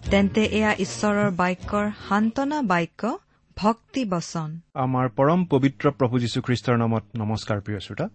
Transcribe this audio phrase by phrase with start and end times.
[0.00, 3.18] তেন্তে এয়া ঈশ্বৰৰ বাক্যৰ সান্তনা বাক্য
[3.56, 8.06] ভক্তি বচন। আমাৰ পৰম পবিত্ৰ প্ৰভু যীশুখ্ৰীষ্টৰ নামত নমস্কাৰ প্ৰিয় শ্ৰোতা।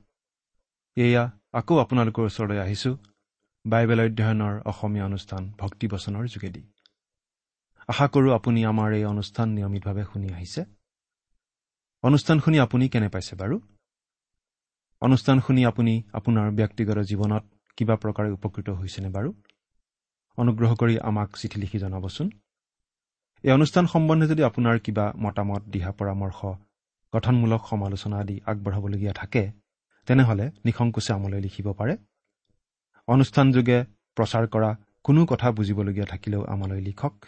[0.97, 1.23] এয়া
[1.53, 2.91] আকৌ আপোনালোকৰ ওচৰলৈ আহিছো
[3.65, 6.61] বাইবেল অধ্যয়নৰ অসমীয়া অনুষ্ঠান ভক্তিবচনৰ যোগেদি।
[7.88, 10.61] আশা কৰোঁ আপুনি আমাৰ এই অনুষ্ঠান নিয়মিতভাৱে শুনি আহিছে।
[12.03, 13.59] অনুষ্ঠান শুনি আপুনি কেনে পাইছে বাৰু?
[15.01, 17.43] অনুষ্ঠান শুনি আপুনি আপোনাৰ ব্যক্তিগত জীৱনত
[17.77, 19.33] কিবা প্ৰকাৰে উপকৃত হৈছেনে বাৰু?
[20.38, 22.30] অনুগ্ৰহ কৰি আমাক চিঠি লিখি জনাবচোন।
[23.44, 26.39] এই অনুষ্ঠান সম্বন্ধে যদি আপোনাৰ কিবা মতামত দিহা পৰামৰ্শ
[27.14, 29.52] গঠনমূলক সমালোচনা আদি আগবঢ়াবলগীয়া থাকে
[30.06, 31.97] তেনেহ'লে নিসংকোচে আমলৈ লিখিব পাৰে।
[33.08, 37.25] অনুষ্ঠানযোগে প্ৰচাৰ কৰা কোনো কথা বুজিবলগীয়া থাকিলেও আমালৈ লিখক।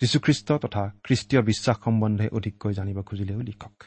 [0.00, 3.84] যীশুখ্ৰীষ্ট তথা খ্ৰীষ্টীয় বিশ্বাস সম্বন্ধে অধিককৈ জানিব খুজিলেও লিখক।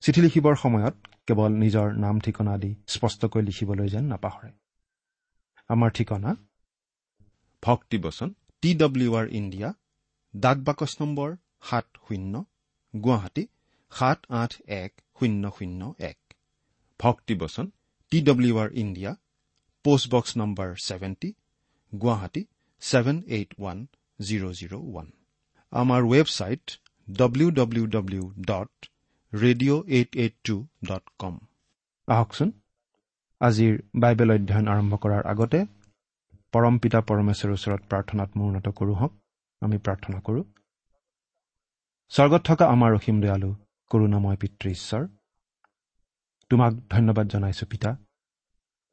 [0.00, 4.50] চিঠি লিখিবৰ সময়ত কেৱল নিজৰ নাম ঠিকনা আদি স্পষ্টকৈ লিখিবলৈ যেন নাপাহৰে।
[5.68, 6.36] আমাৰ ঠিকনা
[7.62, 8.28] ভক্তিবচন
[8.62, 9.68] টি ডব্লিউ আৰ ইণ্ডিয়া
[10.34, 11.30] ডাক বাকচ নম্বৰ
[11.68, 12.34] সাত শূন্য
[12.94, 13.44] গুৱাহাটী
[13.92, 16.18] সাত আঠ এক শূন্য শূন্য এক।
[17.00, 17.66] Bhaktibachan
[18.12, 19.10] T W R India
[19.84, 21.30] postbox number seventy
[21.92, 22.42] Guwahati
[22.82, 23.78] seven eight one
[24.18, 25.06] zero' zero' one.
[25.72, 26.64] আমাৰ website
[27.08, 28.72] W W W dot
[29.32, 30.56] radio' eight eight two
[30.88, 31.34] dot com
[32.08, 32.48] আহকচোন।
[33.40, 35.60] আজিৰ বাইবেল অধ্যয়ন আৰম্ভ কৰাৰ আগতে
[36.54, 39.12] পৰম পিতা পৰমেশ্বৰৰ ওচৰত প্ৰাৰ্থনাত মূৰ্ণত কৰোঁ হওক
[39.62, 40.44] আমি প্ৰাৰ্থনা কৰোঁ।
[42.12, 43.50] স্বৰ্গত থকা আমাৰ অসীম দয়ালু
[43.90, 45.02] কৰোণাময় পিতৃ ঈশ্বৰ
[46.50, 47.90] তোমাক ধন্যবাদ জনাইছো পিতা।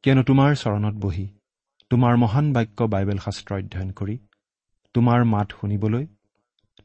[0.04, 1.26] কিয়নো তোমাৰ চৰণত বহি
[1.92, 4.16] তোমাৰ মহান বাক্য বাইবেল শাস্ত্ৰ অধ্যয়ন কৰি
[4.96, 6.06] তোমাৰ মাত শুনিবলৈ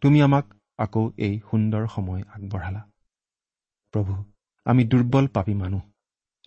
[0.02, 0.46] তুমি আমাক
[0.78, 2.82] আকৌ এই সুন্দৰ সময় আগবঢ়ালা।
[3.94, 4.12] প্ৰভু
[4.66, 5.82] আমি দুৰ্বল পাপী মানুহ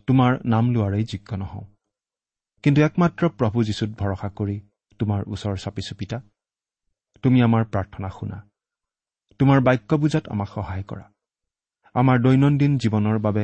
[0.08, 1.66] তোমাৰ নাম লোৱাৰেই যোগ্য নহওঁ।
[2.64, 4.58] কিন্তু একমাত্ৰ প্ৰভু যীশুত ভৰসা কৰি
[5.00, 6.18] তোমাৰ ওচৰ চাপিছো পিতা
[7.24, 8.38] তুমি আমাৰ প্ৰাৰ্থনা শুনা।
[9.40, 11.06] তোমাৰ বাক্য বুজাত আমাক সহায় কৰা।
[11.96, 13.44] আমাৰ দৈনন্দিন জীৱনৰ বাবে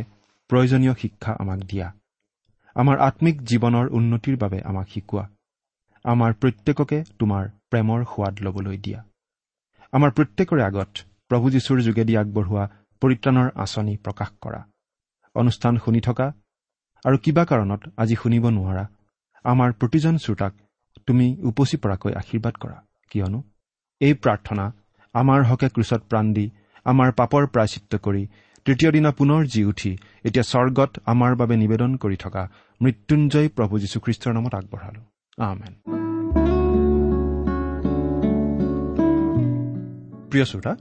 [0.49, 1.87] প্ৰয়োজনীয় শিক্ষা আমাক দিয়া।
[2.75, 5.23] আমাৰ আত্মিক জীৱনৰ উন্নতিৰ বাবে আমাক শিকোৱা।
[6.05, 8.99] আমাৰ প্ৰত্যেককে তোমাৰ প্ৰেমৰ সোৱাদ ল'বলৈ দিয়া।
[9.93, 10.91] আমাৰ প্ৰত্যেকৰে আগত
[11.27, 12.63] প্ৰভু যীশুৰ যোগেদি আগবঢ়োৱা
[13.01, 14.61] পৰিত্ৰাণৰ আঁচনি প্ৰকাশ কৰা।
[15.35, 16.27] অনুষ্ঠান শুনি থকা
[17.05, 18.85] আৰু কিবা কাৰণত আজি শুনিব নোৱাৰা
[19.43, 20.53] আমাৰ প্ৰতিজন শ্ৰোতাক
[21.07, 22.77] তুমি উপচি পৰাকৈ আশীৰ্বাদ কৰা
[23.11, 23.39] কিয়নো
[24.01, 24.65] এই প্ৰাৰ্থনা
[25.13, 26.45] আমাৰ হকে ক্ৰুচত প্ৰাণ দি
[26.85, 28.27] আমাৰ পাপৰ প্ৰায়চিত্ৰ কৰি
[28.65, 32.43] তৃতীয় দিনা পুনৰ জি উঠি এতিয়া স্বৰ্গত আমাৰ বাবে নিবেদন কৰি থকা
[32.81, 35.01] মৃত্যুঞ্জয় প্ৰভু যীশুখ্ৰীষ্টৰ নামত আগবঢ়ালো।
[35.37, 35.73] আমেন।
[40.29, 40.73] প্ৰিয় শ্ৰোতা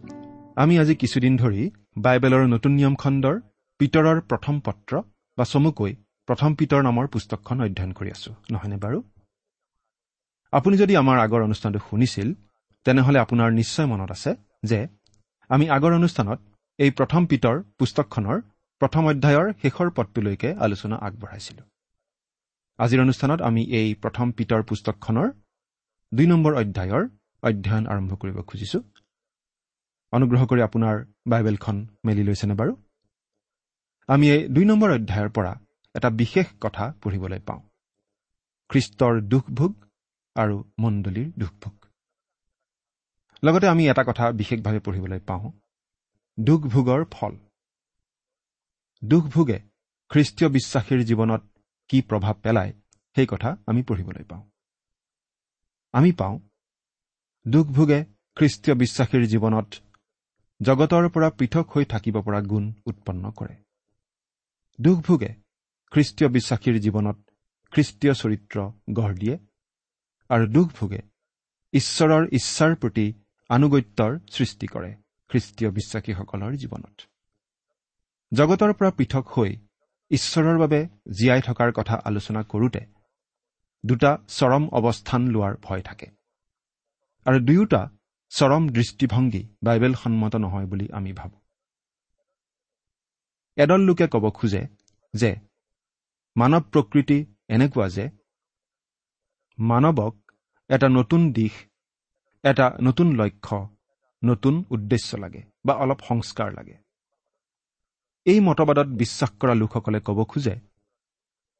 [0.57, 3.41] আমি আজি কিছুদিন ধৰি বাইবেলৰ নতুন নিয়ম খণ্ডৰ
[3.79, 4.93] পিতৰৰ প্ৰথম পত্ৰ
[5.39, 5.93] বা চমুকৈ
[6.29, 8.99] প্ৰথম পিতৰ নামৰ পুস্তকখন অধ্যয়ন কৰি আছো নহয়নে বাৰু?
[10.53, 12.29] আপুনি যদি আমাৰ আগৰ অনুষ্ঠানটো শুনিছিল
[12.87, 14.31] তেনেহলে আপোনাৰ নিশ্চয় মনত আছে
[14.71, 14.79] যে
[15.51, 16.39] আমি আগৰ অনুষ্ঠানত
[16.79, 18.39] এই প্ৰথম পিতৰ পুস্তকখনৰ
[18.81, 21.63] প্ৰথম অধ্যায়ৰ শেষৰ পদটোলৈকে আলোচনা আগবঢ়াইছিলো।
[22.79, 25.29] আজিৰ অনুষ্ঠানত আমি এই প্ৰথম পিতৰ পুস্তকখনৰ
[26.13, 27.03] দুই নম্বৰ অধ্যায়ৰ
[27.43, 28.79] অধ্যয়ন আৰম্ভ কৰিব খুজিছো।
[30.13, 30.97] অনুগ্ৰহ কৰি আপোনাৰ
[31.31, 31.77] বাইবেলখন
[32.07, 32.73] মেলি লৈছেনে বাৰু?
[34.09, 35.53] আমি এই দুই নম্বৰ অধ্যায়ৰ পৰা
[35.99, 37.63] এটা বিশেষ কথা পঢ়িবলৈ পাওঁ।
[38.71, 39.73] খ্ৰীষ্টৰ দুখভোগ
[40.37, 41.75] আৰু মণ্ডলীৰ দুখভোগ।
[43.45, 45.53] লগতে আমি এটা কথা বিশেষভাৱে পঢ়িবলৈ পাওঁ।
[46.39, 47.35] দুখভোগৰ ফল।
[49.03, 49.59] দুখভোগে
[50.11, 51.43] খ্ৰীষ্টীয় বিশ্বাসীৰ জীৱনত
[51.91, 52.73] কি প্ৰভাৱ পেলায়
[53.17, 54.43] সেই কথা আমি পঢ়িবলৈ পাওঁ।
[55.95, 56.37] আমি পাওঁ
[57.47, 58.01] দুখভোগে
[58.37, 59.69] খ্ৰীষ্টীয় বিশ্বাসীৰ জীৱনত
[60.61, 63.57] জগতৰ পৰা পৃথক হৈ থাকিব পৰা গুণ উৎপন্ন কৰে।
[64.81, 65.31] দুখভোগে
[65.93, 67.19] খ্ৰীষ্টীয় বিশ্বাসীৰ জীৱনত
[67.73, 68.57] খ্ৰীষ্টীয় চৰিত্ৰ
[68.93, 69.37] গঢ় দিয়ে
[70.31, 71.01] আৰু দুখভোগে
[71.73, 73.07] ঈশ্বৰৰ ইচ্ছাৰ প্ৰতি
[73.51, 74.91] আনুগত্যৰ সৃষ্টি কৰে
[75.31, 76.97] খ্ৰীষ্টীয় বিশ্বাসীসকলৰ জীৱনত।
[78.33, 79.51] জগতৰ পৰা পৃথক হৈ
[80.11, 80.81] ঈশ্বৰৰ বাবে
[81.13, 82.83] জীয়াই থকাৰ কথা আলোচনা কৰোঁতে
[83.85, 86.07] দুটা চৰম অৱস্থান লোৱাৰ ভয় থাকে
[87.27, 87.83] আৰু দুয়োটা
[88.33, 91.41] চৰম দৃষ্টিভংগী বাইবেল সন্মত নহয় বুলি আমি ভাবোঁ।
[93.57, 94.63] এডল লোকে ক'ব খোজে
[95.15, 95.31] যে
[96.37, 98.05] মানৱ প্ৰকৃতি এনেকুৱা যে
[99.59, 100.15] মানৱক
[100.71, 101.55] এটা নতুন দিশ
[102.45, 103.59] এটা নতুন লক্ষ্য
[104.23, 106.77] নতুন উদ্দেশ্য লাগে বা অলপ সংস্কাৰ লাগে।
[108.27, 110.55] এই মতবাদত বিশ্বাস কৰা লোকসকলে ক'ব খোজে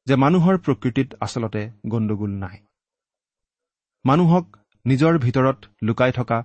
[0.07, 2.57] যে মানুহৰ প্ৰকৃতিত আচলতে গণ্ডগোল নাই।
[4.05, 4.45] মানুহক
[4.85, 6.37] নিজৰ ভিতৰত লুকাই থকা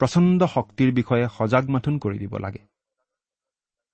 [0.00, 2.62] প্ৰচণ্ড শক্তিৰ বিষয়ে সজাগ মাথোন কৰি দিব লাগে।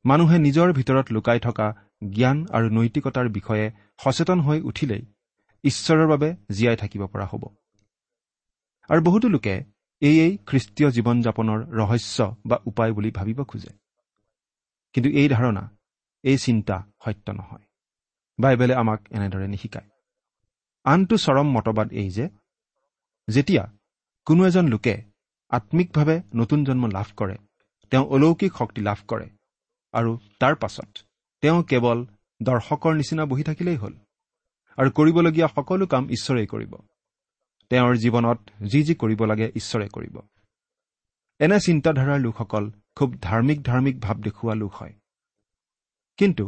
[0.04, 1.66] মানুহে নিজৰ ভিতৰত লুকাই থকা
[2.10, 3.66] জ্ঞান আৰু নৈতিকতাৰ বিষয়ে
[4.04, 5.02] সচেতন হৈ উঠিলেই
[5.64, 7.42] ঈশ্বৰৰ বাবে জীয়াই থাকিব পৰা হ'ব।
[8.90, 9.54] আৰু বহুতো লোকে
[10.02, 13.72] এয়েই খ্ৰীষ্টীয় জীৱন যাপনৰ ৰহস্য বা উপায় বুলি ভাবিব খোজে।
[14.94, 15.64] কিন্তু এই ধাৰণা
[16.24, 17.64] এই চিন্তা সত্য নহয়।
[18.38, 19.88] বাইবেলে আমাক এনেদৰে নিশিকায়।
[20.84, 22.24] আনটো চৰম মতবাদ এই যে
[23.28, 23.64] যেতিয়া
[24.26, 24.94] কোনো এজন লোকে
[25.48, 27.36] আত্মিকভাৱে নতুন জন্ম লাভ কৰে
[27.90, 29.26] তেওঁ অলৌকিক শক্তি লাভ কৰে
[29.94, 30.90] আৰু তাৰ পাছত
[31.42, 31.98] তেওঁ কেৱল
[32.42, 33.94] দৰ্শকৰ নিচিনা বহি থাকিলেই হ'ল
[34.78, 36.72] আৰু কৰিবলগীয়া সকলো কাম ঈশ্বৰেই কৰিব।
[37.70, 40.16] তেওঁৰ জীৱনত যি যি কৰিব লাগে ঈশ্বৰে কৰিব।
[41.40, 42.64] এনে চিন্তাধাৰাৰ লোকসকল
[42.96, 44.94] খুব ধাৰ্মিক ধাৰ্মিক ভাৱ দেখুওৱা লোক হয়।
[46.18, 46.44] কিন্তু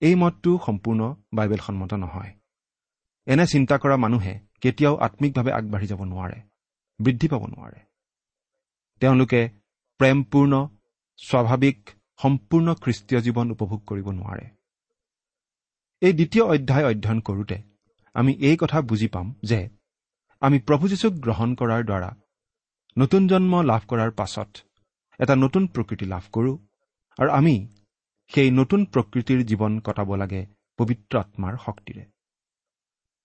[0.00, 2.32] এই মতটো সম্পূৰ্ণ বাইবেল সন্মত নহয়।
[3.26, 6.38] এনে চিন্তা কৰা মানুহে কেতিয়াও আত্মিকভাৱে আগবাঢ়ি যাব নোৱাৰে
[7.00, 7.80] বৃদ্ধি পাব নোৱাৰে।
[9.00, 9.40] তেওঁলোকে
[10.00, 10.68] প্ৰেমপূৰ্ণ
[11.18, 14.46] স্বাভাৱিক সম্পূৰ্ণ খ্ৰীষ্টীয় জীৱন উপভোগ কৰিব নোৱাৰে।
[16.02, 17.56] এই দ্বিতীয় অধ্যায় অধ্যয়ন কৰোঁতে
[18.14, 19.60] আমি এই কথা বুজি পাম যে
[20.42, 22.10] আমি প্ৰভু যীশুক গ্ৰহণ কৰাৰ দ্বাৰা
[22.96, 24.50] নতুন জন্ম লাভ কৰাৰ পাছত
[25.20, 26.56] এটা নতুন প্ৰকৃতি লাভ কৰোঁ
[27.18, 27.54] আৰু আমি
[28.30, 30.42] সেই নতুন প্ৰকৃতিৰ জীৱন কটাব লাগে
[30.78, 32.02] পবিত্ৰ আত্মাৰ শক্তিৰে।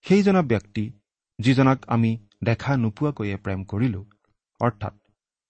[0.05, 0.83] সেইজনা ব্যক্তি
[1.39, 2.11] যিজনাক আমি
[2.43, 4.03] দেখা নোপোৱাকৈয়ে প্ৰেম কৰিলোঁ
[4.61, 4.95] অৰ্থাৎ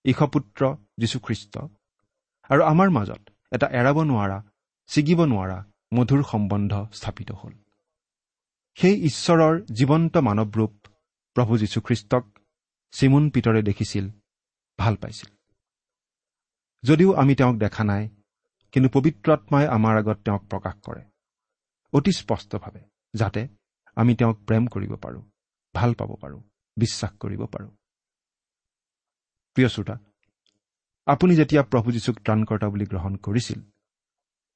[0.06, 0.62] ঈশপুত্ৰ
[1.00, 1.54] যীশুখ্ৰীষ্ট
[2.50, 4.38] আৰু আমাৰ মাজত এটা এৰাব নোৱাৰা
[4.90, 5.58] ছিগিব নোৱাৰা
[5.94, 7.54] মধুৰ সম্বন্ধ স্থাপিত হ'ল।
[8.78, 10.74] সেই ঈশ্বৰৰ জীৱন্ত মানৱৰূপ
[11.36, 12.24] প্ৰভু যীশুখ্ৰীষ্টক
[12.94, 14.06] চিমুন পিতৰে দেখিছিল
[14.80, 15.30] ভাল পাইছিল।
[16.84, 18.10] যদিও আমি তেওঁক দেখা নাই
[18.72, 21.04] কিন্তু পবিত্ৰ আত্মাই আমাৰ আগত তেওঁক প্ৰকাশ কৰে
[21.94, 22.82] অতি স্পষ্টভাৱে
[23.14, 23.48] যাতে
[23.96, 25.22] আমি তেওঁক প্ৰেম কৰিব পাৰোঁ
[25.76, 26.42] ভাল পাব পাৰোঁ
[26.78, 27.72] বিশ্বাস কৰিব পাৰোঁ।
[29.56, 29.96] প্ৰিয় শ্ৰোতা
[31.08, 33.60] আপুনি যেতিয়া প্ৰভু যীশুক ত্ৰাণকৰ্তা বুলি গ্ৰহণ কৰিছিল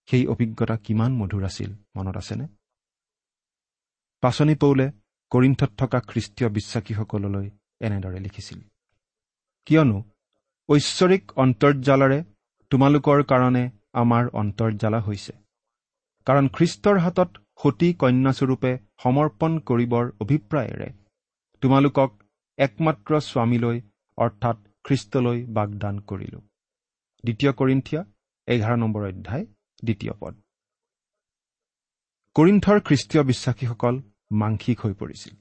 [0.10, 2.46] সেই অভিজ্ঞতা কিমান মধুৰ আছিল মনত আছেনে?
[4.24, 4.86] পাচনি পৌলে
[5.32, 7.48] কৰিণ্ঠত থকা খ্ৰীষ্টীয় বিশ্বাসীসকললৈ
[7.82, 8.60] এনেদৰে লিখিছিল
[9.68, 9.98] কিয়নো
[10.70, 12.20] ঐশ্বৰিক অন্তৰ্জালেৰে
[12.72, 13.64] তোমালোকৰ কাৰণে
[13.94, 15.34] আমাৰ অন্তৰ্জালা হৈছে
[16.28, 17.30] কাৰণ খ্ৰীষ্টৰ হাতত
[17.62, 18.72] সতী কন্যাস্বৰূপে
[19.04, 20.90] সমৰ্পণ কৰিবৰ অভিপ্ৰায়েৰে
[21.64, 22.10] তোমালোকক
[22.60, 23.78] একমাত্ৰ স্বামীলৈ
[24.18, 24.58] অৰ্থাৎ
[24.90, 26.40] খ্ৰীষ্টলৈ বাগদান কৰিলো।
[27.24, 28.06] দ্বিতীয় কৰিন্ঠিয়া
[28.48, 29.46] এঘাৰ নম্বৰ অধ্যায়
[29.86, 30.36] দ্বিতীয় পদ।
[32.36, 34.02] কৰিণ্ঠৰ খ্ৰীষ্টীয় বিশ্বাসীসকল
[34.32, 35.36] মাংসিক হৈ পৰিছিল।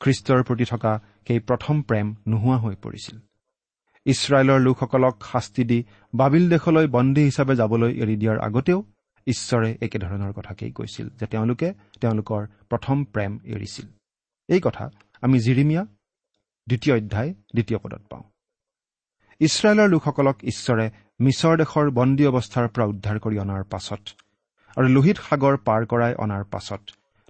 [0.00, 3.18] খ্ৰীষ্টৰ প্ৰতি থকা সেই প্ৰথম প্ৰেম নোহোৱা হৈ পৰিছিল।
[4.04, 5.84] ইছৰাইলৰ লোকসকলক শাস্তি দি
[6.14, 8.84] বাবিল দেশলৈ বন্দী হিচাপে যাবলৈ এৰি দিয়াৰ আগতেও
[9.26, 13.86] ঈশ্বৰে একেধৰণৰ কথাকেই কৈছিল যে তেওঁলোকে তেওঁলোকৰ প্ৰথম প্ৰেম এৰিছিল।
[14.48, 14.90] এই কথা
[15.22, 15.84] আমি জিৰিমিয়া
[16.68, 18.33] দ্বিতীয় অধ্যায় দ্বিতীয় পদত পাওঁ।
[19.40, 24.02] ইছৰাইলৰ লোকসকলক ঈশ্বৰে মিছৰ দেশৰ বন্দী অৱস্থাৰ পৰা উদ্ধাৰ কৰি অনাৰ পাছত
[24.76, 26.80] আৰু লোহিত সাগৰ পাৰ কৰাই অনাৰ পাছত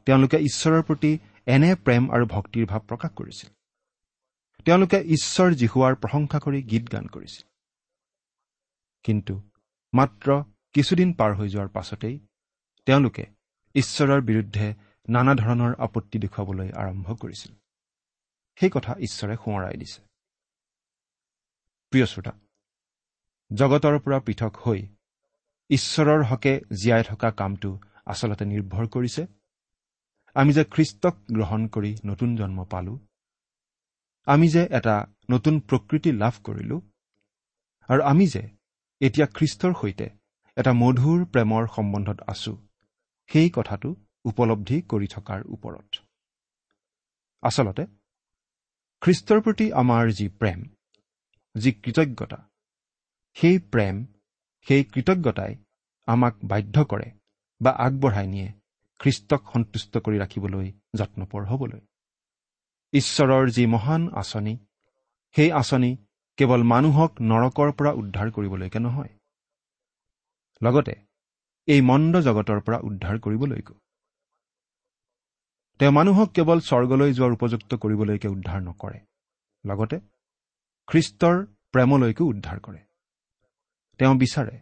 [0.06, 3.50] তেওঁলোকে ঈশ্বৰৰ প্ৰতি এনে প্ৰেম আৰু ভক্তিৰ ভাৱ প্ৰকাশ কৰিছিল।
[4.64, 7.44] তেওঁলোকে ঈশ্বৰ জিহুৱাৰ প্ৰশংসা কৰি গীত গান কৰিছিল।
[9.04, 9.42] কিন্তু
[9.92, 10.42] মাত্ৰ
[10.72, 12.18] কিছুদিন পাৰ হৈ যোৱাৰ পাছতেই
[12.86, 13.26] তেওঁলোকে
[13.74, 14.74] ঈশ্বৰৰ বিৰুদ্ধে
[15.08, 17.52] নানা ধৰণৰ আপত্তি দেখুৱাবলৈ আৰম্ভ কৰিছিল।
[18.60, 20.13] সেই কথা ঈশ্বৰে সোঁৱৰাই দিছে।
[21.94, 22.32] প্ৰিয় শ্ৰোতা
[23.50, 24.80] জগতৰ পৰা পৃথক হৈ
[25.70, 27.70] ঈশ্বৰৰ হকে জীয়াই থকা কামটো
[28.12, 29.22] আচলতে নিৰ্ভৰ কৰিছে।
[30.36, 32.96] আমি যে খ্ৰীষ্টক গ্ৰহণ কৰি নতুন জন্ম পালোঁ
[34.26, 34.96] আমি যে এটা
[35.30, 36.80] নতুন প্ৰকৃতি লাভ কৰিলোঁ
[37.88, 38.42] আৰু আমি যে
[39.00, 40.06] এতিয়া খ্ৰীষ্টৰ সৈতে
[40.56, 42.52] এটা মধুৰ প্ৰেমৰ সম্বন্ধত আছো
[43.30, 43.88] সেই কথাটো
[44.24, 45.90] উপলব্ধি কৰি থকাৰ ওপৰত।
[47.42, 47.84] আচলতে
[49.02, 50.60] খ্ৰীষ্টৰ প্ৰতি আমাৰ যি প্ৰেম
[51.54, 52.38] যি কৃতজ্ঞতা
[53.36, 53.96] সেই প্ৰেম
[54.66, 55.52] সেই কৃতজ্ঞতাই
[56.08, 57.08] আমাক বাধ্য কৰে
[57.60, 58.48] বা আগবঢ়াই নিয়ে
[59.00, 60.68] খ্ৰীষ্টক সন্তুষ্ট কৰি ৰাখিবলৈ
[60.98, 61.80] যত্নপৰ হ'বলৈ।
[62.92, 64.54] ঈশ্বৰৰ যি মহান আঁচনি
[65.34, 65.90] সেই আঁচনি
[66.38, 69.12] কেৱল মানুহক নৰকৰ পৰা উদ্ধাৰ কৰিবলৈকে নহয়
[70.62, 70.94] লগতে
[71.68, 73.74] এই মন্দ জগতৰ পৰা উদ্ধাৰ কৰিবলৈকো।
[75.80, 78.98] তেওঁ মানুহক কেৱল স্বৰ্গলৈ যোৱাৰ উপযুক্ত কৰিবলৈকে উদ্ধাৰ নকৰে
[79.64, 79.96] লগতে
[80.88, 81.36] খ্ৰীষ্টৰ
[81.72, 82.80] প্ৰেমলৈকো উদ্ধাৰ কৰে।
[84.00, 84.56] তেওঁ বিচাৰে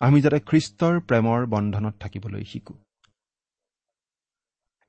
[0.00, 2.74] আমি যাতে খ্ৰীষ্টৰ প্ৰেমৰ বন্ধনত থাকিবলৈ শিকো।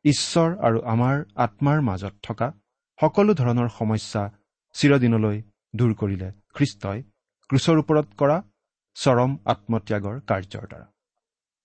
[0.05, 2.47] ঈশ্বৰ আৰু আমাৰ আত্মাৰ মাজত থকা
[2.99, 4.21] সকলো ধৰণৰ সমস্যা
[4.75, 5.37] চিৰদিনলৈ
[5.75, 6.99] দূৰ কৰিলে খ্ৰীষ্টই
[7.49, 8.37] ক্ৰুচৰ ওপৰত কৰা
[8.95, 10.87] চৰম আত্মত্যাগৰ কাৰ্যৰ দ্বাৰা।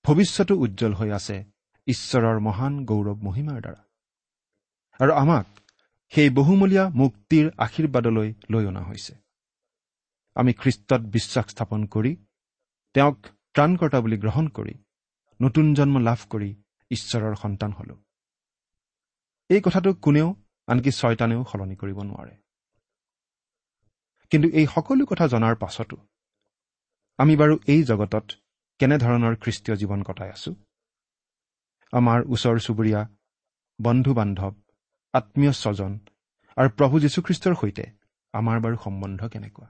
[0.04, 1.36] ভৱিষ্যতো উজ্জ্বল হৈ আছে
[1.86, 3.80] ঈশ্বৰৰ মহান গৌৰৱ মহিমাৰ দ্বাৰা।
[5.00, 5.46] আৰু আমাক
[6.12, 9.14] সেই বহুমূলীয়া মুক্তিৰ আশীৰ্বাদলৈ লৈ অনা হৈছে।
[10.36, 12.12] আমি খ্ৰীষ্টত বিশ্বাস স্থাপন কৰি
[12.94, 13.18] তেওঁক
[13.54, 14.74] ত্ৰাণকৰ্তা বুলি গ্ৰহণ কৰি
[15.40, 16.50] নতুন জন্ম লাভ কৰি
[16.90, 17.94] ঈশ্বৰৰ সন্তান হলো।
[19.50, 20.28] এই কথাটো কোনেও
[20.68, 22.34] আনকি ছয়তানেও সলনি কৰিব নোৱাৰে।
[24.30, 25.96] কিন্তু এই সকলো কথা জনাৰ পাছতো
[27.18, 28.26] আমি বাৰু এই জগতত
[28.80, 30.50] কেনেধৰণৰ খ্ৰীষ্টীয় জীৱন কটাই আছো?
[31.92, 33.00] আমাৰ ওচৰ চুবুৰীয়া
[33.78, 34.52] বন্ধু বান্ধৱ
[35.14, 35.92] আত্মীয় স্বজন
[36.56, 37.84] আৰু প্ৰভু যীশুখ্ৰীষ্টৰ সৈতে
[38.34, 39.66] আমাৰ বাৰু সম্বন্ধ কেনেকুৱা?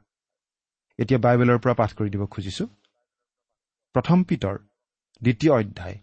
[0.98, 2.64] এতিয়া বাইবেলৰ পৰা পাঠ কৰি দিব খুজিছো।
[3.94, 4.56] প্ৰথম পিতৰ
[5.22, 5.96] দ্বিতীয় অধ্যায়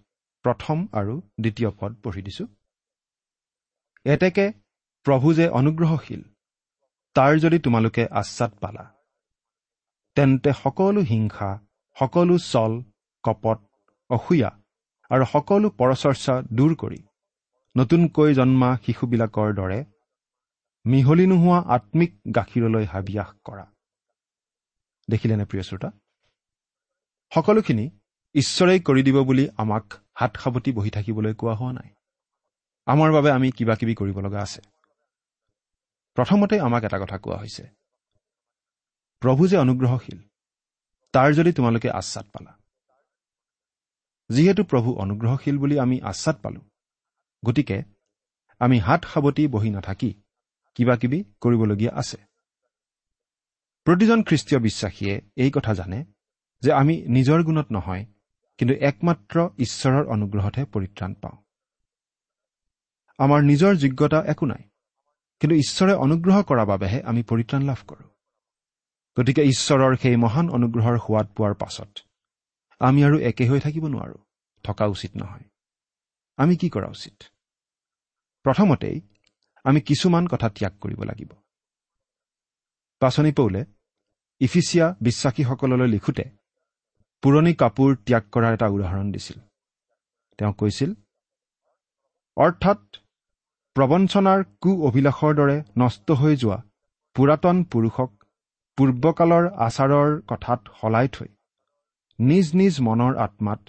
[0.45, 2.45] প্ৰথম আৰু দ্বিতীয় পদ পঢ়ি দিছো।
[4.05, 4.45] এতেকে
[5.05, 6.21] প্ৰভু যে অনুগ্ৰহশীল
[7.15, 8.85] তাৰ যদি তোমালোকে আশ্বাদ পালা
[10.17, 11.49] তেন্তে সকলো হিংসা
[11.97, 12.73] সকলো চল
[13.23, 13.59] কপট
[14.09, 14.51] অসূয়া
[15.11, 16.99] আৰু সকলো পৰচৰ্চা দূৰ কৰি
[17.77, 19.85] নতুনকৈ জন্মা শিশুবিলাকৰ দৰে
[20.85, 23.65] মিহলি নোহোৱা আত্মিক গাখীৰলৈ হাবিয়াস কৰা।
[25.09, 25.91] দেখিলেনে প্ৰিয় শ্ৰোতা?
[27.33, 27.89] সকলোখিনি
[28.35, 31.89] ঈশ্বৰেই কৰি দিব বুলি আমাক হাত সাৱটি বহি থাকিবলৈ কোৱা হোৱা নাই।
[32.85, 34.61] আমাৰ বাবে আমি কিবা কিবি কৰিব লগা আছে।
[36.13, 37.63] প্ৰথমতে আমাক এটা কথা কোৱা হৈছে।
[39.19, 40.19] প্ৰভু যে অনুগ্ৰহশীল
[41.11, 42.57] তাৰ যদি তোমালোকে আশ্বাদ পালা।
[44.29, 46.68] যিহেতু প্ৰভু অনুগ্ৰহশীল বুলি আমি আশ্বাদ পালো
[47.45, 47.77] গতিকে
[48.61, 50.11] আমি হাত সাৱটি বহি নাথাকি
[50.75, 52.17] কিবা কিবি কৰিবলগীয়া আছে।
[53.85, 55.99] প্ৰতিজন খ্ৰীষ্টীয় বিশ্বাসীয়ে এই কথা জানে
[56.63, 58.03] যে আমি নিজৰ গুণত নহয়
[58.59, 61.37] কিন্তু একমাত্ৰ ঈশ্বৰৰ অনুগ্ৰহতহে পৰিত্ৰাণ পাওঁ।
[63.19, 64.63] আমাৰ নিজৰ যোগ্যতা একো নাই
[65.41, 68.07] কিন্তু ঈশ্বৰে অনুগ্ৰহ কৰাৰ বাবেহে আমি পৰিত্ৰাণ লাভ কৰোঁ।
[69.17, 71.91] গতিকে ঈশ্বৰৰ সেই মহান অনুগ্ৰহৰ সোৱাদ পোৱাৰ পাছত
[72.81, 74.17] আমি আৰু একে হৈ থাকিব নোৱাৰো
[74.65, 75.45] থকা উচিত নহয়।
[76.39, 77.17] আমি কি কৰা উচিত?
[78.45, 78.97] প্ৰথমতেই
[79.65, 81.31] আমি কিছুমান কথা ত্যাগ কৰিব লাগিব।
[83.01, 83.61] পাচনি পৌলে
[84.41, 86.25] ইফিচিয়া বিশ্বাসীসকললৈ লিখোঁতে
[87.23, 89.37] পুৰণি কাপোৰ ত্যাগ কৰাৰ এটা উদাহৰণ দিছিল।
[90.39, 90.91] তেওঁ কৈছিল
[92.37, 92.81] অৰ্থাৎ
[93.75, 96.59] প্ৰবঞ্চনাৰ কু অভিলাষৰ দৰে নষ্ট হৈ যোৱা
[97.15, 98.11] পুৰাতন পুৰুষক
[98.77, 101.29] পূৰ্বকালৰ আচাৰৰ কথাত সলাই থৈ
[102.19, 103.61] নিজ নিজ মনৰ আত্মাত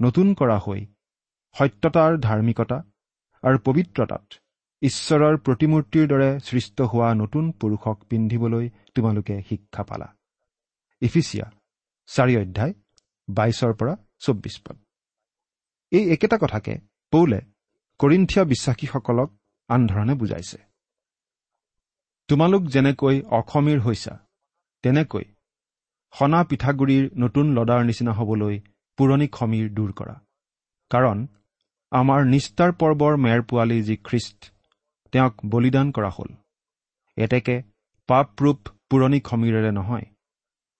[0.00, 0.80] নতুন কৰা হৈ
[1.56, 2.78] সত্যতাৰ ধাৰ্মিকতা
[3.42, 4.24] আৰু পবিত্ৰতাত
[4.82, 10.08] ঈশ্বৰৰ প্ৰতিমূৰ্তিৰ দৰে সৃষ্ট হোৱা নতুন পুৰুষক পিন্ধিবলৈ তোমালোকে শিক্ষা পালা।
[11.02, 11.46] ইফিচিয়া
[12.08, 12.72] চাৰি অধ্যায়
[13.28, 14.76] বাইছৰ পৰা চৌব্বিছ পদ।
[15.92, 16.72] এই একেটা কথাকে
[17.12, 17.38] পৌলে
[18.00, 19.28] কৰিন্থিয়া বিশ্বাসীসকলক
[19.70, 20.58] আনধৰণে বুজাইছে।
[22.28, 24.14] তোমালোক যেনেকৈ অসমীৰ হৈছা
[24.84, 25.24] তেনেকৈ
[26.14, 28.54] সনা পিঠাগুৰিৰ নতুন লদাৰ নিচিনা হ'বলৈ
[28.98, 30.16] পুৰণি খমীৰ দূৰ কৰা।
[30.90, 31.18] কাৰণ
[31.92, 34.50] আমাৰ নিষ্ঠাৰ পৰ্বৰ মেৰ পোৱালি যি খ্ৰীষ্ট
[35.12, 36.30] তেওঁক বলিদান কৰা হ'ল।
[37.16, 37.56] এতেকে
[38.08, 38.58] পাপৰূপ
[38.90, 40.06] পুৰণি খমীৰেৰে নহয়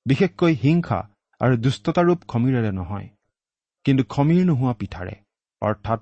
[0.07, 0.99] বিশেষকৈ হিংসা
[1.41, 3.09] আৰু দুষ্টতাৰূপ খমীৰেৰে নহয়
[3.87, 5.17] কিন্তু খমীৰ নোহোৱা পিঠাৰে
[5.63, 6.01] অৰ্থাৎ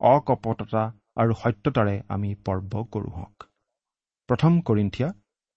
[0.00, 0.84] অকপটতা
[1.16, 3.48] আৰু সত্যতাৰে আমি পৰ্ব কৰোঁ হওক।
[4.28, 5.08] প্ৰথম কৰিন্ঠিয়া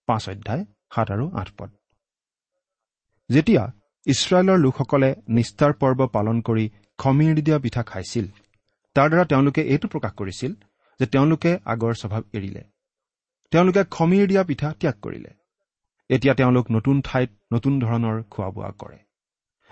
[0.08, 0.64] পাঁচ অধ্যায়
[0.96, 1.70] সাত আৰু আঠ পদ।
[3.30, 3.64] যেতিয়া
[4.06, 6.66] ইছৰাইলৰ লোকসকলে নিষ্ঠাৰ পৰ্ব পালন কৰি
[7.00, 8.26] খমীৰ দিয়া পিঠা খাইছিল
[8.98, 10.52] তাৰ দ্বাৰা তেওঁলোকে এইটো প্ৰকাশ কৰিছিল
[11.00, 12.64] যে তেওঁলোকে আগৰ স্বভাৱ এৰিলে।
[13.52, 15.32] তেওঁলোকে খমীৰ দিয়া পিঠা ত্যাগ কৰিলে।
[16.10, 18.98] এতিয়া তেওঁলোক নতুন ঠাইত নতুন ধৰণৰ খোৱা বোৱা কৰে।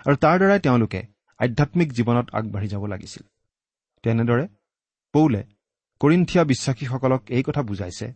[0.06, 1.00] আৰু তাৰ দ্বাৰাই তেওঁলোকে
[1.40, 3.24] আধ্যাত্মিক জীৱনত আগবাঢ়ি যাব লাগিছিল।
[4.04, 4.46] তেনেদৰে
[5.14, 5.42] পৌলে
[6.00, 8.06] কৰিন্থিয়া বিশ্বাসীসকলক এই কথা বুজাইছে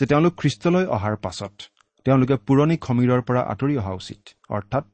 [0.00, 1.54] যে তেওঁলোক খ্ৰীষ্টলৈ অহাৰ পাছত
[2.06, 4.84] তেওঁলোকে পুৰণি খমীৰৰ পৰা আঁতৰি অহা উচিত অৰ্থাৎ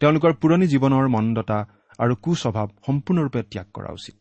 [0.00, 1.58] তেওঁলোকৰ পুৰণি জীৱনৰ মন্দতা
[1.98, 4.18] আৰু কুস্বভাৱ সম্পূৰ্ণৰূপে ত্যাগ কৰা উচিত।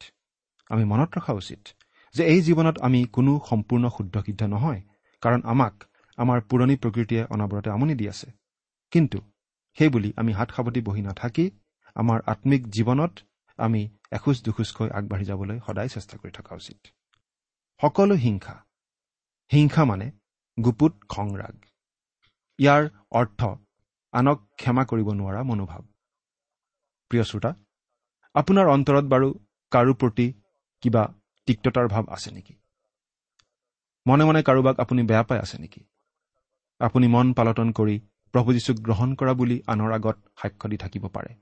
[0.69, 1.61] আমি মনত ৰখা উচিত
[2.15, 4.81] যে এই জীৱনত আমি কোনো সম্পূৰ্ণ শুদ্ধ সিদ্ধ নহয়
[5.23, 5.75] কাৰণ আমাক
[6.17, 8.27] আমাৰ পুৰণি প্ৰকৃতিয়ে অনাবৰতে আমনি দি আছে।
[8.93, 9.17] কিন্তু
[9.77, 11.45] সেইবুলি আমি হাত সাৱটি বহি নাথাকি
[11.95, 13.13] আমাৰ আত্মিক জীৱনত
[13.59, 13.81] আমি
[14.17, 16.79] এখোজ দুখোজকৈ আগবাঢ়ি যাবলৈ সদায় চেষ্টা কৰি থকা উচিত।
[17.81, 18.55] সকলো হিংসা
[19.51, 20.07] হিংসা মানে
[20.57, 21.55] গুপুত খং ৰাগ
[22.59, 22.83] ইয়াৰ
[23.19, 23.41] অৰ্থ
[24.13, 25.83] আনক ক্ষমা কৰিব নোৱাৰা মনোভাৱ।
[27.11, 27.51] প্ৰিয় শ্ৰোতা
[28.35, 29.27] আপোনাৰ অন্তৰত বাৰু
[29.71, 30.27] কাৰো প্ৰতি
[30.81, 31.03] কিবা
[31.45, 32.53] তিক্ততাৰ ভাৱ আছে নেকি?
[34.07, 35.81] মনে মনে কাৰোবাক আপুনি বেয়া পাই আছে নেকি?
[36.79, 37.99] আপুনি মন পালটন কৰি
[38.33, 41.33] প্ৰভু যীশুক গ্ৰহণ কৰা বুলি আনৰ আগত সাক্ষ্য দি থাকিব পাৰে।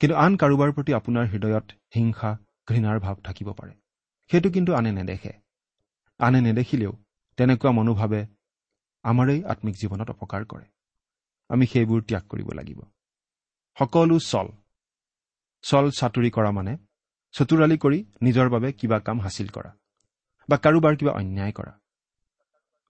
[0.00, 3.72] কিন্তু আন কাৰোবাৰ প্ৰতি আপোনাৰ হৃদয়ত হিংসা ঘৃণাৰ ভাৱ থাকিব পাৰে।
[4.30, 5.32] সেইটো কিন্তু আনে নেদেখে।
[6.18, 6.92] আনে নেদেখিলেও
[7.36, 8.26] তেনেকুৱা মনোভাৱে
[9.02, 10.64] আমাৰেই আত্মিক জীৱনত অপকাৰ কৰে।
[11.48, 12.80] আমি সেইবোৰ ত্যাগ কৰিব লাগিব।
[13.78, 14.48] সকলো চল।
[15.62, 16.76] চল চাতুৰি কৰা মানে
[17.32, 19.70] চতুৰালি কৰি নিজৰ বাবে কিবা কাম হাচিল কৰা।
[20.48, 21.72] বা কাৰোবাৰ কিবা অন্যায় কৰা।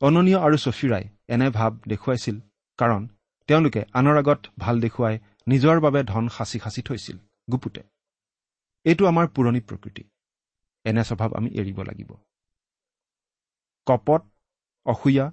[0.00, 2.40] অননীয় আৰু চফিৰাই এনে ভাৱ দেখুৱাইছিল
[2.78, 3.08] কাৰণ
[3.46, 5.18] তেওঁলোকে আনৰ আগত ভাল দেখুৱাই
[5.48, 7.16] নিজৰ বাবে ধন সাঁচি সাঁচি থৈছিল
[7.52, 7.82] গুপুতে।
[8.84, 10.04] এইটো আমাৰ পুৰণি প্ৰকৃতি।
[10.84, 12.10] এনে স্বভাৱ আমি এৰিব লাগিব।
[13.86, 14.22] কপট
[14.86, 15.26] অসূয়া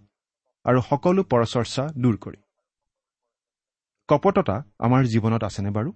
[0.65, 2.37] আৰু সকলো পৰচৰ্চা দূৰ কৰি।
[4.09, 5.91] কপটতা আমাৰ জীৱনত আছেনে বাৰু?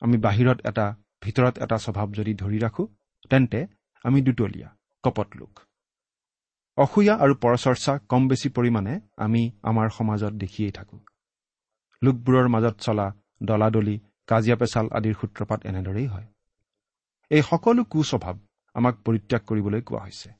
[0.00, 0.86] আমি বাহিৰত এটা
[1.22, 2.86] ভিতৰত এটা স্বভাৱ যদি ধৰি ৰাখোঁ
[3.30, 3.60] তেন্তে
[4.04, 4.68] আমি দুতলীয়া
[5.04, 5.52] কপট লোক।
[6.78, 11.00] অসূয়া আৰু পৰচৰ্চা কম বেছি পৰিমাণে আমি আমাৰ সমাজত দেখিয়েই থাকোঁ।
[12.02, 13.06] লোকবোৰৰ মাজত চলা
[13.42, 13.96] দলাদলি
[14.26, 16.26] কাজিয়া পেচাল আদিৰ সূত্ৰপাত এনেদৰেই হয়।
[17.30, 18.36] এই সকলো কুস্বভাৱ
[18.74, 20.30] আমাক পৰিত্যাগ কৰিবলৈ কোৱা হৈছে।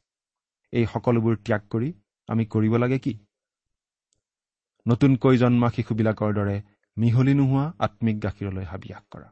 [0.72, 1.88] এই সকলোবোৰ ত্যাগ কৰি
[2.28, 3.14] আমি কৰিব লাগে কি?
[4.86, 6.56] নতুনকৈ জন্মা শিশুবিলাকৰ দৰে
[6.96, 9.28] মিহলি নোহোৱা আত্মিক গাখীৰলৈ হাবিয়াস কৰা।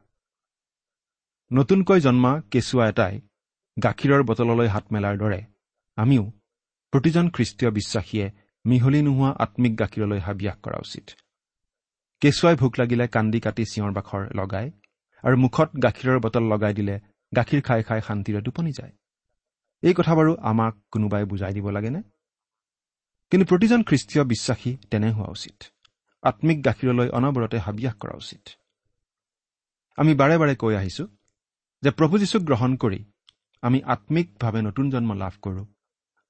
[1.51, 3.21] নতুনকৈ জন্মা কেঁচুৱা এটাই
[3.83, 5.41] গাখীৰৰ বটললৈ হাত মেলাৰ দৰে।
[5.97, 6.23] আমিও
[6.91, 8.31] প্ৰতিজন খ্ৰীষ্টীয় বিশ্বাসীয়ে
[8.65, 11.05] মিহলি নোহোৱা আত্মিক গাখীৰলৈ হাবিয়াস কৰা উচিত।
[12.21, 14.71] কেঁচুৱাই ভোক লাগিলে কান্দি কাটি চিঞৰ বাখৰ লগাই
[15.23, 16.95] আৰু মুখত গাখীৰৰ বটল লগাই দিলে
[17.35, 18.93] গাখীৰ খাই খাই শান্তিৰে টোপনি যায়।
[19.83, 22.01] এই কথা বাৰু আমাক কোনোবাই বুজাই দিব লাগেনে?
[23.31, 25.57] কিন্তু প্ৰতিজন খ্ৰীষ্টীয় বিশ্বাসী তেনে হোৱা উচিত।
[26.23, 28.43] আত্মিক গাখীৰলৈ অনবৰতে হাবিয়াস কৰা উচিত।
[29.97, 31.07] আমি বাৰে বাৰে কৈ আহিছো
[31.83, 32.99] যে প্ৰভু যীশুক গ্ৰহণ কৰি
[33.63, 35.65] আমি আত্মিকভাৱে নতুন জন্ম লাভ কৰোঁ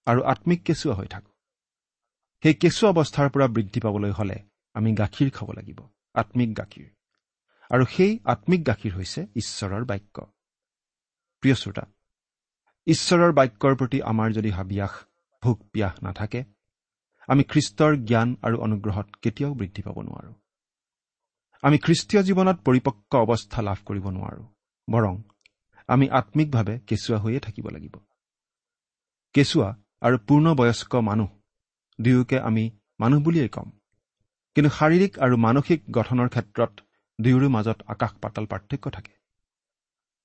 [0.08, 1.34] আৰু আত্মিক কেঁচুৱা হৈ থাকোঁ।
[2.44, 4.38] সেই কেঁচুৱা অৱস্থাৰ পৰা বৃদ্ধি পাবলৈ হ'লে
[4.76, 5.80] আমি গাখীৰ খাব লাগিব
[6.16, 6.88] আত্মিক গাখীৰ।
[7.72, 10.18] আৰু সেই আত্মিক গাখীৰ হৈছে ঈশ্বৰৰ বাক্য।
[11.44, 11.84] প্ৰিয় শ্ৰোতা
[12.88, 14.94] ঈশ্বৰৰ বাক্যৰ প্ৰতি আমাৰ যদি হাবিয়াস
[15.44, 16.42] ভোক পিয়াস নাথাকে
[17.30, 20.36] আমি খ্ৰীষ্টৰ জ্ঞান আৰু অনুগ্ৰহত কেতিয়াও বৃদ্ধি পাব নোৱাৰোঁ।
[21.64, 24.48] আমি খ্ৰীষ্টীয় জীৱনত পৰিপক্ক অৱস্থা লাভ কৰিব নোৱাৰোঁ
[24.88, 25.16] বৰং
[25.89, 27.95] আমি আত্মিকভাৱে কেঁচুৱা হৈয়ে থাকিব লাগিব।
[29.36, 29.69] কেঁচুৱা
[30.02, 31.30] আৰু পূৰ্ণবয়স্ক মানুহ
[31.99, 32.63] দুয়োকে আমি
[32.99, 33.69] মানুহ বুলিয়েই ক'ম।
[34.56, 36.73] কিন্তু শাৰীৰিক আৰু মানসিক গঠনৰ ক্ষেত্ৰত
[37.19, 39.13] দুয়োৰো মাজত আকাশ পাতাল পাৰ্থক্য থাকে।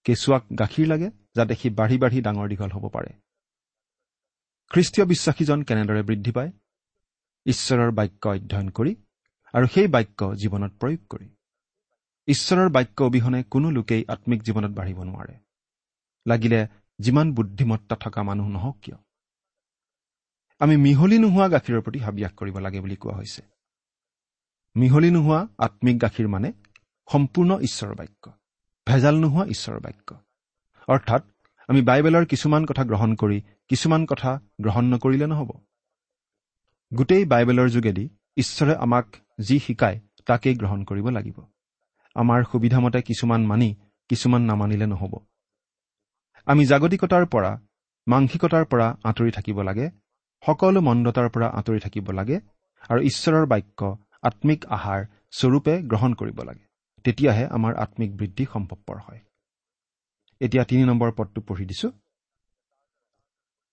[0.06, 3.10] কেঁচুৱাক গাখীৰ লাগে যাতে সি বাঢ়ি বাঢ়ি ডাঙৰ দীঘল হ'ব পাৰে।
[4.70, 6.50] খ্ৰীষ্টীয় বিশ্বাসীজন কেনেদৰে বৃদ্ধি পায়?
[7.46, 8.92] ঈশ্বৰৰ বাক্য অধ্যয়ন কৰি
[9.54, 11.26] আৰু সেই বাক্য জীৱনত প্ৰয়োগ কৰি।
[12.28, 15.34] ঈশ্বৰৰ বাক্য অবিহনে কোনো লোকেই আত্মিক জীৱনত বাঢ়িব নোৱাৰে।
[16.26, 18.96] লাগিলে যিমান বুদ্ধিমত্তা থকা মানুহ নহওক কিয়?
[20.58, 23.42] আমি মিহলি নোহোৱা গাখীৰৰ প্ৰতি হাবিয়াস কৰিব লাগে বুলি কোৱা হৈছে।
[24.76, 26.52] মিহলি নোহোৱা আত্মিক গাখীৰ মানে
[27.12, 28.32] সম্পূৰ্ণ ঈশ্বৰৰ বাক্য।
[28.86, 30.14] ভেজাল নোহোৱা ঈশ্বৰৰ বাক্য।
[30.88, 31.22] অৰ্থাৎ
[31.68, 35.50] আমি বাইবেলৰ কিছুমান কথা গ্ৰহণ কৰি কিছুমান কথা গ্ৰহণ নকৰিলে নহ'ব।
[36.94, 41.40] গোটেই বাইবেলৰ যোগেদি ঈশ্বৰে আমাক যি শিকায় তাকেই গ্ৰহণ কৰিব লাগিব।
[42.14, 43.74] আমাৰ সুবিধামতে কিছুমান মানি
[44.08, 45.26] কিছুমান নামানিলে নহ'ব।
[46.46, 47.50] আমি জাগতিকতাৰ পৰা
[48.06, 49.86] মাংসিকতাৰ পৰা আঁতৰি থাকিব লাগে
[50.42, 52.36] সকলো মন্দতাৰ পৰা আঁতৰি থাকিব লাগে
[52.90, 53.80] আৰু ঈশ্বৰৰ বাক্য
[54.22, 56.64] আত্মিক আহাৰ স্বৰূপে গ্ৰহণ কৰিব লাগে।
[57.04, 59.20] তেতিয়াহে আমাৰ আত্মিক বৃদ্ধি সম্ভৱপৰ হয়।
[60.40, 61.88] এতিয়া তিনি নম্বৰ পদটো পঢ়ি দিছো।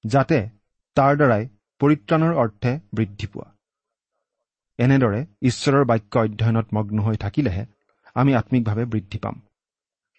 [0.03, 0.39] যাতে
[0.97, 1.43] তাৰ দ্বাৰাই
[1.81, 3.47] পৰিত্ৰাণৰ অৰ্থে বৃদ্ধি পোৱা।
[4.79, 7.63] এনেদৰে ঈশ্বৰৰ বাক্য অধ্যয়নত মগ্ন হৈ থাকিলেহে
[8.15, 9.35] আমি আত্মিকভাৱে বৃদ্ধি পাম।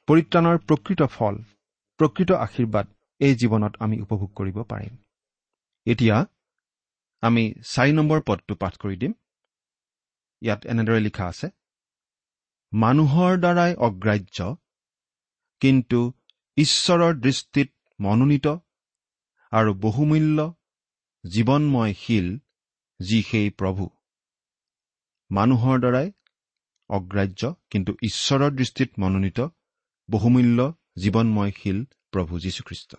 [0.08, 1.34] পৰিত্ৰাণৰ প্ৰকৃত ফল
[2.02, 2.86] প্ৰকৃত আশীৰ্বাদ
[3.20, 4.94] এই জীৱনত আমি উপভোগ কৰিব পাৰিম।
[5.86, 6.16] এতিয়া
[7.22, 9.12] আমি চাৰি নম্বৰ পদটো পাঠ কৰি দিম।
[10.42, 11.48] ইয়াত এনেদৰে লিখা আছে
[12.72, 14.38] মানুহৰ দ্বাৰাই অগ্ৰাহ্য
[15.62, 16.00] কিন্তু
[16.56, 18.46] ঈশ্বৰৰ দৃষ্টিত মনোনীত
[19.52, 20.38] আৰু বহুমূল্য
[21.24, 22.28] জীৱনময় শিল
[23.00, 23.84] যি সেই প্ৰভু।
[25.30, 26.08] মানুহৰ দ্বাৰাই
[26.90, 29.40] অগ্ৰাহ্য কিন্তু ঈশ্বৰৰ দৃষ্টিত মনোনীত
[30.08, 30.58] বহুমূল্য
[30.96, 32.96] জীৱনময় শিল প্ৰভু যীশুখ্ৰীষ্ট।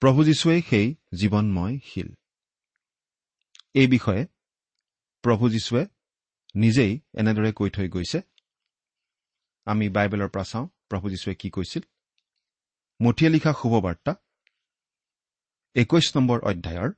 [0.00, 2.14] প্ৰভু যীশুৱেই সেই জীৱনময় শিল
[3.74, 4.26] এই বিষয়ে
[5.22, 5.86] প্ৰভু যীশুৱে
[6.54, 8.20] নিজেই এনেদৰে কৈ থৈ গৈছে।
[9.64, 11.82] আমি বাইবেলৰ পৰা চাওঁ প্ৰভু যীশুৱে কি কৈছিল।
[13.02, 14.14] মঠিয়ে লিখা শুভবাৰ্তা
[15.74, 16.90] একৈশ নম্বৰ অধ্যায়ৰ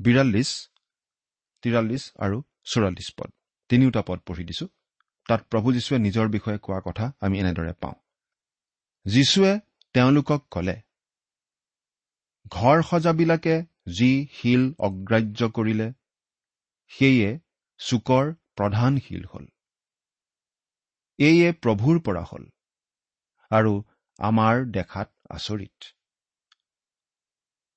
[0.00, 0.70] বিৰাল্লিছ
[1.62, 3.30] তিৰাল্লিছ আৰু চৌৰাল্লিছ পদ।
[3.68, 4.68] তিনিওটা পদ পঢ়ি দিছো।
[5.28, 7.94] তাত প্ৰভু যীশুৱে নিজৰ বিষয়ে কোৱা কথা আমি এনেদৰে পাওঁ।
[9.06, 9.52] যীশুৱে
[9.94, 10.76] তেওঁলোকক কলে
[12.50, 13.56] ঘৰ সজাবিলাকে
[13.98, 15.88] যি শিল অগ্ৰাহ্য কৰিলে
[16.92, 17.30] সেয়ে
[17.80, 19.46] চুকৰ প্ৰধান শিল হ'ল।
[21.18, 22.44] এইয়ে প্ৰভুৰ পৰা হ'ল
[23.50, 23.72] আৰু
[24.18, 25.90] আমাৰ দেখাত আচৰিত।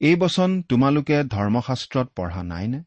[0.01, 2.83] এই বচন তোমালোকে ধৰ্মশাস্ত্ৰত পঢ়া নাইনে?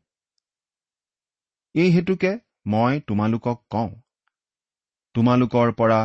[1.74, 2.32] এই হেতুকে
[2.66, 3.90] মই তোমালোকক কওঁ
[5.14, 6.00] তোমালোকৰ পৰা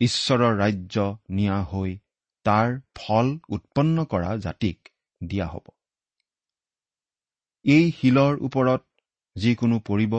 [0.00, 0.96] ঈশ্বৰৰ ৰাজ্য
[1.30, 1.98] নিয়া হৈ
[2.46, 4.88] তাৰ ফল উৎপন্ন কৰা জাতিক
[5.20, 5.66] দিয়া হ'ব।
[7.64, 8.82] এই শিলৰ ওপৰত
[9.36, 10.14] যিকোনো পৰিব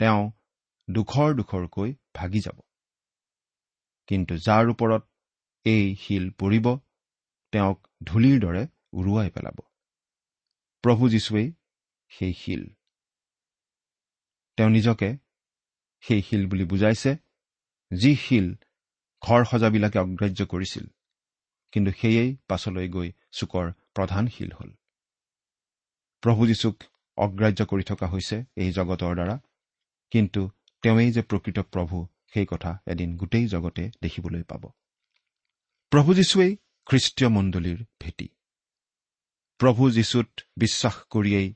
[0.00, 0.30] তেওঁ
[0.90, 2.58] দুখৰ দুখৰকৈ ভাগি যাব।
[4.08, 5.02] কিন্তু যাৰ ওপৰত
[5.66, 6.66] এই শিল পৰিব
[7.52, 9.58] তেওঁক ধূলিৰ দৰে উৰুৱাই পেলাব।
[10.84, 11.48] প্ৰভু যীশুৱেই
[12.08, 12.62] সেই শিল।
[14.56, 15.10] তেওঁ নিজকে
[16.00, 17.29] সেই শিল বুলি বুজাইছে।
[17.90, 18.54] যি শিল
[19.22, 20.86] ঘৰ সজাবিলাকে অগ্ৰাহ্য কৰিছিল
[21.72, 24.70] কিন্তু সেয়েই পাছলৈ গৈ চুকৰ প্ৰধান শিল হ'ল।
[26.22, 26.76] প্ৰভু যীশুক
[27.16, 29.36] অগ্ৰাহ্য কৰি থকা হৈছে এই জগতৰ দ্বাৰা
[30.10, 30.50] কিন্তু
[30.82, 34.70] তেওঁৱেই যে প্ৰকৃত প্ৰভু সেই কথা এদিন গোটেই জগতে দেখিবলৈ পাব।
[35.90, 38.28] প্ৰভু যীশুৱেই খ্ৰীষ্টীয় মণ্ডলীৰ ভেটি।
[39.58, 41.54] প্ৰভু যীশুত বিশ্বাস কৰিয়েই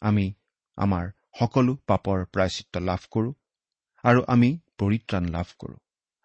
[0.00, 0.34] আমি
[0.76, 3.32] আমাৰ সকলো পাপৰ প্ৰায়চিত্ৰ লাভ কৰোঁ
[4.02, 5.76] আৰু আমি পৰিত্ৰাণ লাভ কৰোঁ।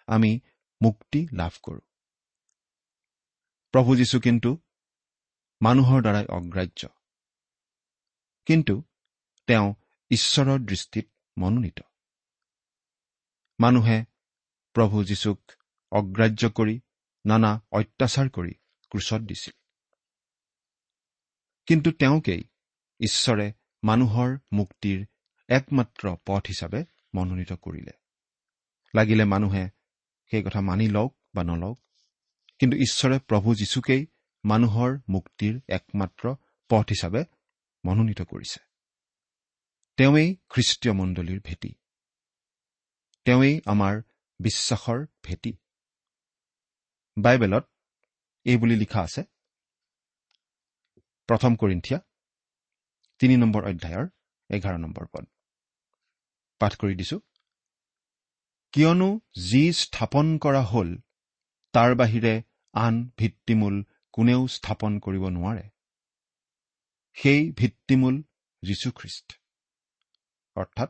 [0.07, 0.39] আমি
[0.81, 1.79] মুক্তি লাভ কৰোঁ।
[3.71, 4.57] প্ৰভু যীশু কিন্তু
[5.61, 6.87] মানুহৰ দ্বাৰাই অগ্ৰাহ্য।
[8.45, 8.83] কিন্তু
[9.47, 9.73] তেওঁ
[10.09, 11.79] ঈশ্বৰৰ দৃষ্টিত মনোনীত।
[13.59, 14.05] মানুহে
[14.73, 15.51] প্ৰভু যীশুক
[15.91, 16.81] অগ্ৰাহ্য কৰি
[17.25, 18.51] নানা অত্যাচাৰ কৰি
[18.89, 19.53] ক্ৰোচত দিছিল।
[21.65, 22.43] কিন্তু তেওঁকেই
[22.99, 25.07] ঈশ্বৰে মানুহৰ মুক্তিৰ
[25.49, 26.85] একমাত্ৰ পথ হিচাপে
[27.15, 28.00] মনোনীত কৰিলে।
[28.95, 29.69] লাগিলে মানুহে
[30.31, 31.79] সেই কথা মানি লওক বা নলওক।
[32.59, 34.05] কিন্তু ঈশ্বৰে প্ৰভু যীশুকেই
[34.45, 36.35] মানুহৰ মুক্তিৰ একমাত্ৰ
[36.69, 37.23] পথ হিচাপে
[37.85, 38.59] মনোনীত কৰিছে।
[39.97, 41.73] তেওঁৱেই খ্ৰীষ্টীয় মণ্ডলীৰ ভেটি।
[43.25, 44.01] তেওঁৱেই আমাৰ
[44.39, 45.53] বিশ্বাসৰ ভেটি।
[47.17, 47.69] বাইবেলত
[48.45, 49.23] এইবুলি লিখা আছে
[51.27, 51.99] প্ৰথম কৰিন্ঠিয়া
[53.19, 54.07] তিনি নম্বৰ অধ্যায়ৰ
[54.49, 55.25] এঘাৰ নম্বৰ পদ।
[56.59, 57.19] পাঠ কৰি দিছো।
[58.71, 60.97] কিয়নো যি স্থাপন কৰা হ'ল
[61.73, 65.69] তাৰ বাহিৰে আন ভিত্তিমূল কোনেও স্থাপন কৰিব নোৱাৰে।
[67.13, 68.21] সেই ভিত্তিমূল
[68.63, 69.33] যীশুখ্ৰীষ্ট।
[70.55, 70.89] অৰ্থাৎ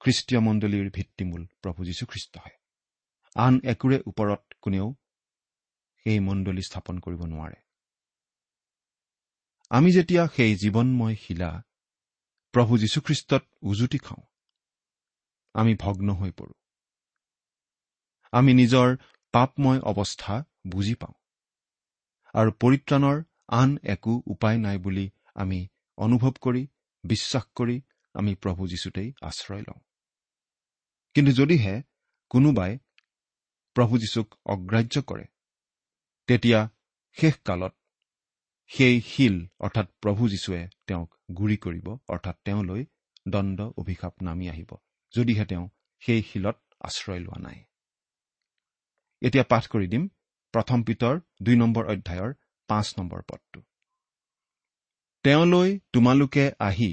[0.00, 2.56] খ্ৰীষ্টীয় মণ্ডলীৰ ভিত্তিমূল প্ৰভু যীশুখ্ৰীষ্টহে
[3.34, 4.94] আন একোৰে ওপৰত কোনেও
[6.04, 7.56] সেই মণ্ডলী স্থাপন কৰিব নোৱাৰে।
[9.70, 11.62] আমি যেতিয়া সেই জীৱনময় শিলা
[12.52, 14.22] প্ৰভু যীশুখ্ৰীষ্টত উজুতি খাওঁ
[15.54, 16.52] আমি ভগ্ন হৈ পৰোঁ।
[18.32, 18.96] আমি নিজৰ
[19.32, 21.14] পাপময় অৱস্থা বুজি পাওঁ।
[22.34, 26.66] আৰু পৰিত্ৰাণৰ আন একো উপায় নাই বুলি আমি অনুভৱ কৰি
[27.04, 27.80] বিশ্বাস কৰি
[28.14, 29.80] আমি প্ৰভু যীশুতেই আশ্ৰয় লওঁ।
[31.14, 31.82] কিন্তু যদিহে
[32.30, 32.78] কোনোবাই
[33.74, 35.24] প্ৰভু যীশুক অগ্ৰাহ্য কৰে
[36.26, 36.68] তেতিয়া
[37.12, 37.74] শেষকালত
[38.66, 42.84] সেই শিল অৰ্থাৎ প্ৰভু যীশুৱে তেওঁক গুৰি কৰিব অৰ্থাৎ তেওঁলৈ
[43.28, 44.76] দণ্ড অভিশাপ নামি আহিব।
[45.14, 45.68] যদিহে তেওঁ
[46.02, 47.58] সেই শিলত আশ্ৰয় লোৱা নাই।
[49.22, 50.04] এতিয়া পাঠ কৰি দিম
[50.54, 52.30] প্ৰথম পিতৰ দুই নম্বৰ অধ্যায়ৰ
[52.68, 53.60] পাঁচ নম্বৰ পদটো।
[55.24, 56.90] তেওঁলৈ তোমালোকে আহি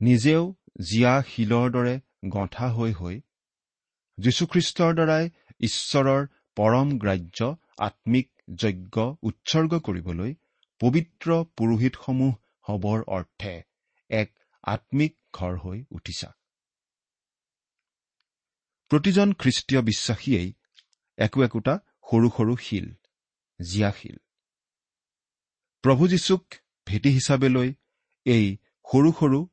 [0.00, 0.42] নিজেও
[0.80, 1.94] জীয়া শিলৰ দৰে
[2.28, 3.16] গঁঠা হৈ হৈ
[4.18, 5.24] যীশুখ্ৰীষ্টৰ দ্বাৰাই
[5.60, 6.22] ঈশ্বৰৰ
[6.56, 7.38] পৰম গ্ৰাহ্য
[7.78, 10.34] আত্মিক যজ্ঞ উৎসৰ্গ কৰিবলৈ
[10.80, 12.34] পবিত্ৰ পুৰোহিতসমূহ
[12.68, 13.54] হবৰ অৰ্থে
[14.10, 14.28] এক
[14.64, 16.30] আত্মিক ঘৰ হৈ উঠিছা।
[18.92, 20.52] প্ৰতিজন খ্ৰীষ্টীয় বিশ্বাসীয়েই
[21.18, 21.78] একো একোটা
[22.10, 22.94] সৰু সৰু শিল
[23.70, 24.16] জীয়া শিল।
[25.82, 26.54] প্ৰভু যীশুক
[26.86, 27.74] ভেটি হিচাপে লৈ
[28.24, 28.56] এই
[28.92, 29.48] সৰু সৰু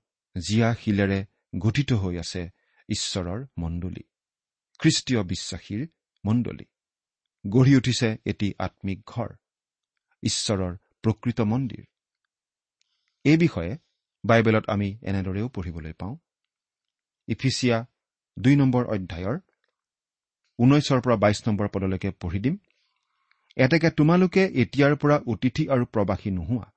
[0.47, 1.25] জীয়া শিলেৰে
[1.59, 2.49] গঠিত হৈ আছে
[2.89, 4.03] ঈশ্বৰৰ মণ্ডলী
[4.79, 5.87] খ্ৰীষ্টীয় বিশ্বাসীৰ
[6.25, 6.65] মণ্ডলী।
[7.47, 9.29] গঢ়ি উঠিছে এটি আত্মিক ঘৰ
[10.23, 11.83] ঈশ্বৰৰ প্ৰকৃত মন্দিৰ।
[13.23, 13.77] এই বিষয়ে
[14.25, 16.17] বাইবেলত আমি এনেদৰেও পঢ়িবলৈ পাওঁ।
[17.27, 17.85] ইফিচিয়া
[18.39, 19.37] দুই নম্বৰ অধ্যায়ৰ
[20.59, 22.55] ঊনৈছৰ পৰা বাইছ নম্বৰ পদলৈকে পঢ়ি দিম।
[23.57, 26.67] এতেকে তোমালোকে এতিয়াৰ পৰা অতিথি আৰু প্ৰবাসী নোহোৱা।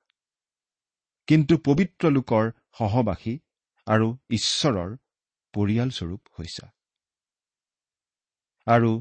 [1.27, 3.39] কিন্তু পবিত্ৰ লোকৰ সহবাসী
[3.87, 4.89] আৰু ঈশ্বৰৰ
[5.53, 6.65] পৰিয়ালস্বৰূপ হৈছা।
[8.67, 8.91] আৰু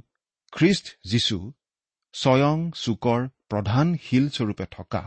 [0.52, 1.52] খ্ৰীষ্ট যীশু
[2.14, 5.02] স্বয়ং চুকৰ প্ৰধান শিলস্বৰূপে থকা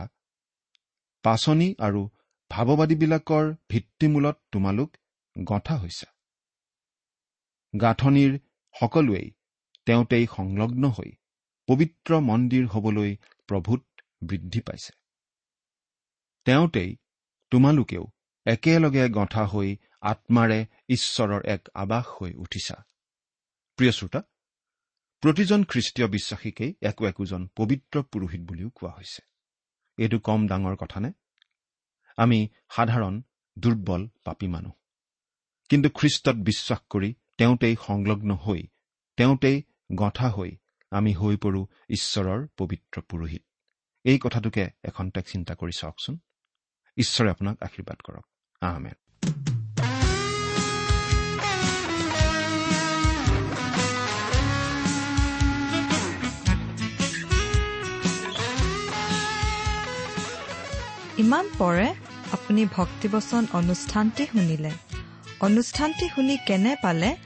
[1.24, 2.08] পাচনি আৰু
[2.50, 4.90] ভাৱবাদীবিলাকৰ ভিত্তিমূলত তোমালোক
[5.38, 6.15] গঁঠা হৈছা।
[7.74, 8.32] গাঁথনিৰ
[8.74, 9.30] সকলোৱেই
[9.86, 11.10] তেওঁতেই সংলগ্ন হৈ
[11.68, 13.16] পবিত্ৰ মন্দিৰ হবলৈ
[13.48, 13.82] প্ৰভূত
[14.22, 14.92] বৃদ্ধি পাইছে।
[16.46, 16.96] তেওঁতেই
[17.52, 18.04] তোমালোকেও
[18.46, 22.76] একেলগে গঁঠা হৈ আত্মাৰে ঈশ্বৰৰ এক আৱাস হৈ উঠিছা।
[23.78, 24.20] প্ৰিয় শ্ৰোতা
[25.22, 29.22] প্ৰতিজন খ্ৰীষ্টীয় বিশ্বাসীকেই একো একোজন পবিত্ৰ পুৰোহিত বুলিও কোৱা হৈছে।
[29.98, 31.10] এইটো কম ডাঙৰ কথা নে?
[32.16, 32.38] আমি
[32.70, 33.14] সাধাৰণ
[33.58, 34.72] দুৰ্বল পাপী মানুহ।
[35.70, 38.62] কিন্তু খ্ৰীষ্টত বিশ্বাস কৰি তেওঁতেই সংলগ্ন হৈ
[39.16, 39.62] তেওঁতেই
[39.94, 40.56] গঁঠা হৈ
[40.90, 43.42] আমি হৈ পৰোঁ ঈশ্বৰৰ পবিত্ৰ পুৰোহিত।
[44.04, 46.18] এই কথাটোকে এখন টেক চিন্তা কৰি চাওকচোন।
[46.96, 48.24] ঈশ্বৰে আপোনাক আশীৰ্বাদ কৰক।
[48.60, 48.96] আহমেদ
[61.18, 61.94] ইমান পৰে
[62.32, 64.70] আপুনি ভক্তিবচন অনুষ্ঠানটি শুনিলে।
[65.40, 67.25] অনুষ্ঠানটি শুনি কেনে পালে?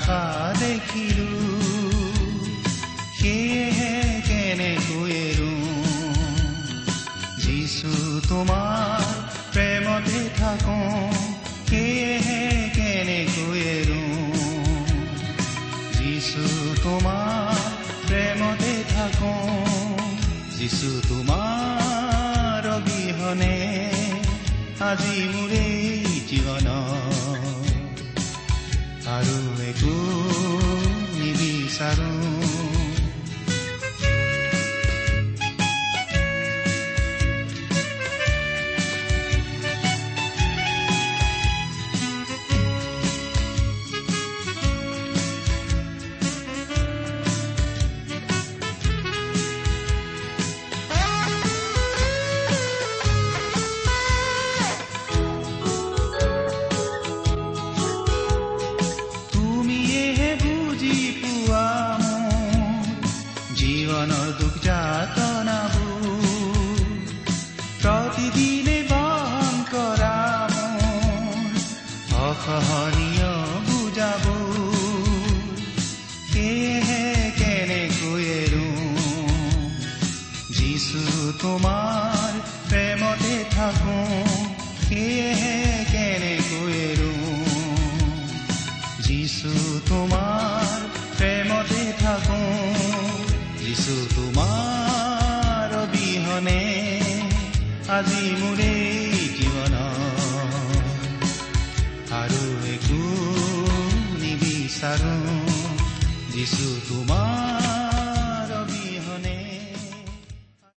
[0.00, 0.22] আশা
[0.60, 1.30] দেখিলো
[3.18, 3.94] সেয়েহে
[4.28, 5.54] কেনেকৈ এৰো
[7.44, 7.90] যিছু
[8.30, 9.02] তোমাৰ
[9.54, 10.78] প্ৰেমতে থাকো
[11.68, 12.42] সেয়েহে
[12.76, 14.02] কেনেকৈ এৰো
[15.98, 16.44] যিছু
[16.84, 17.58] তোমাৰ
[18.06, 19.34] প্ৰেমতে থাকো
[20.56, 23.56] যিছু তোমাৰ অবিহনে
[24.88, 25.67] আজি মোৰে